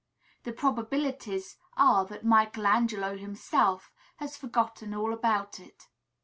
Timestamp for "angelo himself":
2.65-3.91